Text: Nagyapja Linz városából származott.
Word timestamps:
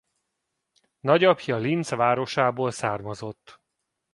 Nagyapja 0.99 1.57
Linz 1.57 1.89
városából 1.89 2.71
származott. 2.71 3.59